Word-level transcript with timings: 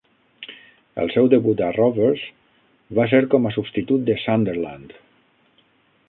El 1.01 1.11
seu 1.15 1.27
debut 1.33 1.59
a 1.65 1.67
Rovers 1.75 2.23
va 2.99 3.05
ser 3.11 3.19
com 3.33 3.45
a 3.45 3.51
substitut 3.57 4.05
de 4.09 4.15
Sunderland. 4.23 4.97